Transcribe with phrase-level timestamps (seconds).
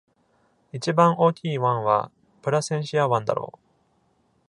[0.71, 2.09] 一番大きい湾は
[2.41, 3.57] プラセンシア湾だろう。